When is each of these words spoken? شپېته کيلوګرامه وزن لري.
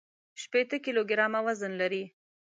شپېته 0.41 0.77
کيلوګرامه 0.85 1.39
وزن 1.45 1.71
لري. 1.81 2.03